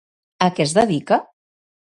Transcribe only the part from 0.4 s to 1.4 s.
A què es dedica?